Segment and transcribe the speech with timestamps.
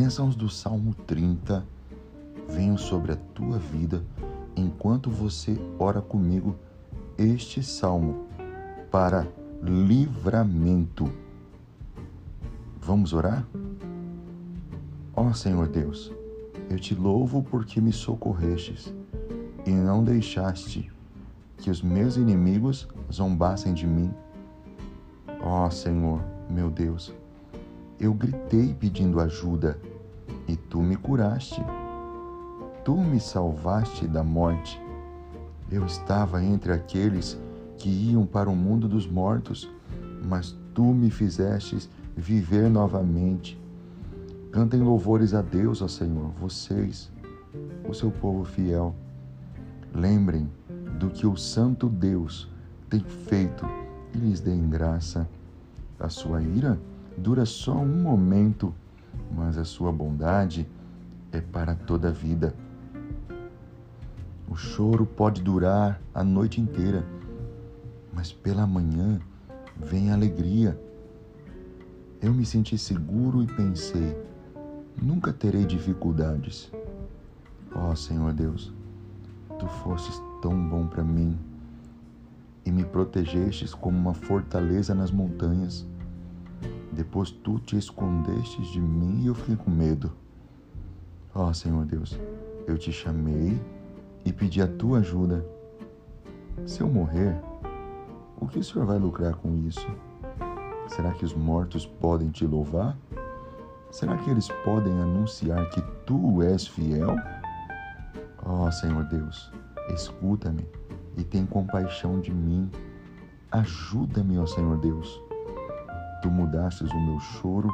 [0.00, 1.66] bênçãos do Salmo 30
[2.48, 4.04] venham sobre a tua vida
[4.54, 6.54] enquanto você ora comigo
[7.18, 8.28] este salmo
[8.92, 9.26] para
[9.60, 11.12] livramento.
[12.80, 13.44] Vamos orar?
[15.16, 16.12] Ó Senhor Deus,
[16.70, 18.94] eu te louvo porque me socorrestes
[19.66, 20.92] e não deixaste
[21.56, 24.14] que os meus inimigos zombassem de mim.
[25.42, 27.12] Ó Senhor, meu Deus,
[27.98, 29.76] eu gritei pedindo ajuda
[30.48, 31.62] e tu me curaste.
[32.84, 34.80] Tu me salvaste da morte.
[35.70, 37.38] Eu estava entre aqueles
[37.76, 39.70] que iam para o mundo dos mortos,
[40.24, 43.60] mas tu me fizestes viver novamente.
[44.50, 47.10] Cantem louvores a Deus, ó Senhor, vocês,
[47.88, 48.94] o seu povo fiel.
[49.94, 50.50] Lembrem
[50.98, 52.50] do que o Santo Deus
[52.88, 53.66] tem feito
[54.14, 55.28] e lhes deem graça.
[56.00, 56.78] A sua ira
[57.16, 58.74] dura só um momento,
[59.30, 60.68] mas a sua bondade
[61.32, 62.54] é para toda a vida.
[64.48, 67.04] O choro pode durar a noite inteira,
[68.12, 69.20] mas pela manhã
[69.76, 70.80] vem a alegria.
[72.20, 74.16] Eu me senti seguro e pensei:
[75.00, 76.72] nunca terei dificuldades.
[77.74, 78.72] Ó oh, Senhor Deus,
[79.58, 81.38] tu fostes tão bom para mim
[82.64, 85.86] e me protegestes como uma fortaleza nas montanhas.
[86.98, 90.10] Depois tu te escondestes de mim e eu fiquei com medo.
[91.32, 92.18] Ó oh, Senhor Deus,
[92.66, 93.56] eu te chamei
[94.24, 95.46] e pedi a tua ajuda.
[96.66, 97.40] Se eu morrer,
[98.40, 99.86] o que o Senhor vai lucrar com isso?
[100.88, 102.98] Será que os mortos podem te louvar?
[103.92, 107.14] Será que eles podem anunciar que tu és fiel?
[108.44, 109.52] Ó oh, Senhor Deus,
[109.94, 110.66] escuta-me
[111.16, 112.68] e tem compaixão de mim.
[113.52, 115.27] Ajuda-me, ó Senhor Deus.
[116.22, 117.68] Tu mudastes o meu choro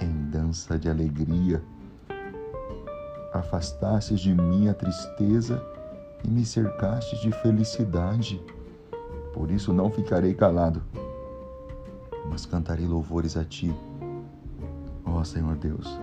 [0.00, 1.62] em dança de alegria.
[3.32, 5.62] Afastastes de mim a tristeza
[6.24, 8.42] e me cercastes de felicidade.
[9.32, 10.82] Por isso não ficarei calado,
[12.28, 13.74] mas cantarei louvores a ti.
[15.04, 16.00] Ó Senhor Deus,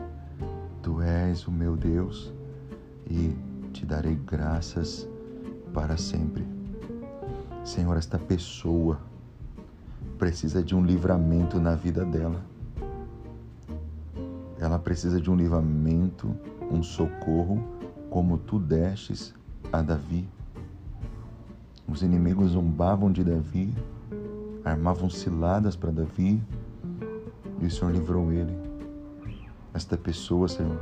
[0.81, 2.33] tu és o meu Deus
[3.09, 3.35] e
[3.71, 5.07] te darei graças
[5.73, 6.45] para sempre.
[7.63, 8.99] Senhor, esta pessoa
[10.17, 12.41] precisa de um livramento na vida dela.
[14.59, 16.35] Ela precisa de um livramento,
[16.71, 17.63] um socorro,
[18.09, 19.33] como tu destes
[19.71, 20.27] a Davi.
[21.87, 23.73] Os inimigos zombavam de Davi,
[24.65, 26.41] armavam ciladas para Davi,
[27.61, 28.55] e o Senhor livrou ele.
[29.73, 30.79] Esta pessoa, Senhor,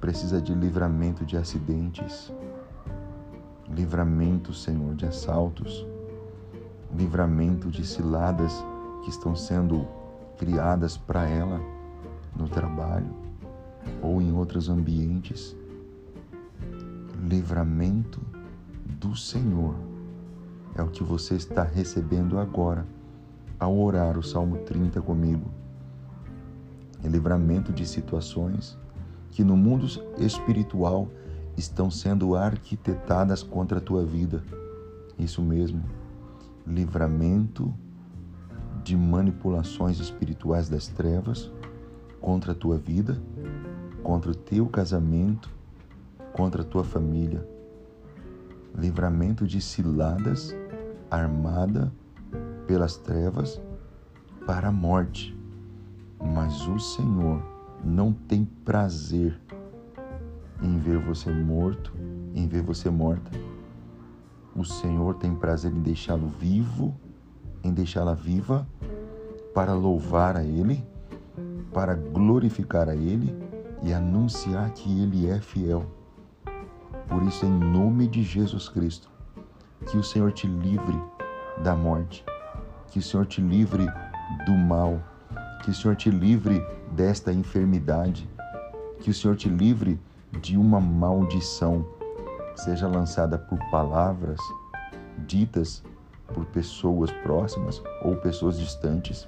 [0.00, 2.32] precisa de livramento de acidentes,
[3.74, 5.86] livramento, Senhor, de assaltos,
[6.94, 8.52] livramento de ciladas
[9.02, 9.86] que estão sendo
[10.36, 11.60] criadas para ela
[12.34, 13.10] no trabalho
[14.02, 15.56] ou em outros ambientes.
[17.22, 18.20] Livramento
[18.84, 19.74] do Senhor
[20.74, 22.86] é o que você está recebendo agora
[23.58, 25.50] ao orar o Salmo 30 comigo.
[27.02, 28.78] É livramento de situações
[29.30, 29.86] que no mundo
[30.18, 31.08] espiritual
[31.56, 34.42] estão sendo arquitetadas contra a tua vida.
[35.18, 35.82] Isso mesmo,
[36.68, 37.74] livramento
[38.84, 41.50] de manipulações espirituais das trevas
[42.20, 43.20] contra a tua vida,
[44.02, 45.50] contra o teu casamento,
[46.32, 47.46] contra a tua família.
[48.76, 50.54] Livramento de ciladas
[51.10, 51.92] armada
[52.66, 53.60] pelas trevas
[54.46, 55.36] para a morte.
[56.20, 57.42] Mas o Senhor
[57.84, 59.40] não tem prazer
[60.62, 61.92] em ver você morto,
[62.34, 63.47] em ver você morta.
[64.58, 66.92] O Senhor tem prazer em deixá-lo vivo,
[67.62, 68.66] em deixá-la viva,
[69.54, 70.84] para louvar a Ele,
[71.72, 73.32] para glorificar a Ele
[73.84, 75.86] e anunciar que Ele é fiel.
[77.06, 79.08] Por isso, em nome de Jesus Cristo,
[79.86, 81.00] que o Senhor te livre
[81.62, 82.24] da morte,
[82.88, 83.86] que o Senhor te livre
[84.44, 85.00] do mal,
[85.62, 86.60] que o Senhor te livre
[86.90, 88.28] desta enfermidade,
[88.98, 90.00] que o Senhor te livre
[90.42, 91.86] de uma maldição,
[92.58, 94.40] seja lançada por palavras
[95.26, 95.82] ditas
[96.34, 99.26] por pessoas próximas ou pessoas distantes,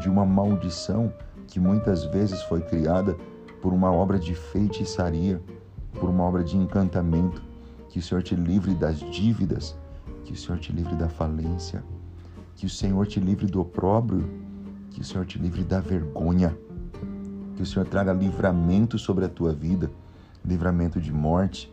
[0.00, 1.12] de uma maldição
[1.48, 3.16] que muitas vezes foi criada
[3.60, 5.42] por uma obra de feitiçaria,
[5.98, 7.42] por uma obra de encantamento.
[7.88, 9.76] Que o Senhor te livre das dívidas,
[10.24, 11.82] que o Senhor te livre da falência,
[12.54, 14.30] que o Senhor te livre do opróbrio,
[14.90, 16.56] que o Senhor te livre da vergonha,
[17.56, 19.90] que o Senhor traga livramento sobre a tua vida
[20.44, 21.72] livramento de morte,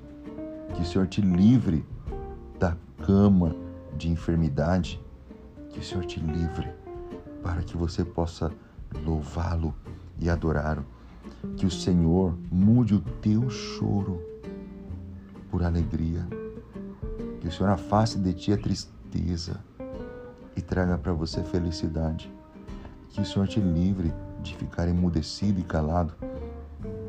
[0.77, 1.83] que o Senhor te livre
[2.59, 3.56] da cama
[3.97, 5.03] de enfermidade,
[5.71, 6.69] que o Senhor te livre
[7.41, 8.51] para que você possa
[9.03, 9.74] louvá-lo
[10.19, 10.85] e adorá-lo
[11.57, 14.21] Que o Senhor mude o teu choro
[15.50, 16.27] por alegria.
[17.41, 19.59] Que o Senhor afaste de ti a tristeza
[20.56, 22.31] e traga para você felicidade.
[23.09, 24.13] Que o Senhor te livre
[24.44, 26.13] de ficar emudecido e calado,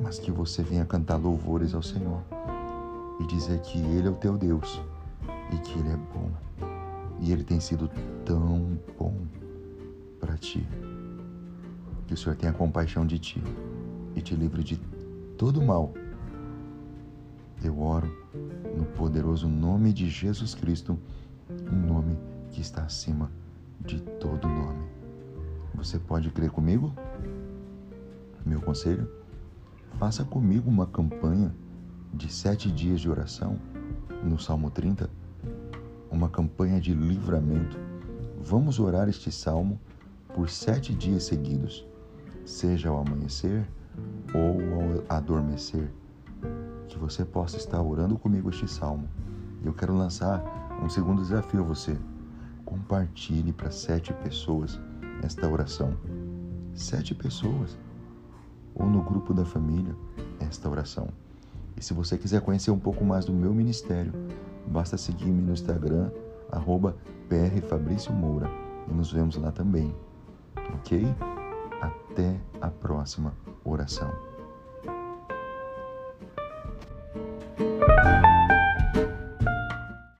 [0.02, 2.22] mas que você venha cantar louvores ao Senhor
[3.20, 4.80] e dizer que Ele é o teu Deus
[5.52, 6.30] e que Ele é bom.
[7.20, 7.90] E Ele tem sido
[8.24, 9.14] tão bom
[10.20, 10.66] para ti.
[12.06, 13.42] Que o Senhor tenha compaixão de ti
[14.14, 14.76] e te livre de
[15.36, 15.92] todo mal.
[17.62, 18.10] Eu oro
[18.76, 20.98] no poderoso nome de Jesus Cristo,
[21.72, 22.16] um nome
[22.50, 23.30] que está acima
[23.80, 24.86] de todo nome.
[25.74, 26.92] Você pode crer comigo?
[28.44, 29.08] Meu conselho?
[29.98, 31.54] Faça comigo uma campanha
[32.12, 33.58] de sete dias de oração
[34.22, 35.08] no Salmo 30,
[36.10, 37.78] uma campanha de livramento.
[38.40, 39.78] Vamos orar este salmo
[40.34, 41.86] por sete dias seguidos,
[42.44, 43.66] seja ao amanhecer
[44.34, 45.90] ou ao adormecer,
[46.88, 49.08] que você possa estar orando comigo este salmo.
[49.64, 50.42] Eu quero lançar
[50.82, 51.96] um segundo desafio a você.
[52.64, 54.78] Compartilhe para sete pessoas
[55.22, 55.96] esta oração.
[56.74, 57.76] Sete pessoas.
[58.74, 59.94] Ou no grupo da família,
[60.40, 61.08] esta oração.
[61.78, 64.12] E se você quiser conhecer um pouco mais do meu ministério,
[64.66, 66.10] basta seguir-me no Instagram,
[66.50, 66.96] arroba
[68.10, 68.50] Moura.
[68.88, 69.94] E nos vemos lá também.
[70.74, 71.06] Ok?
[71.80, 73.32] Até a próxima
[73.64, 74.27] oração.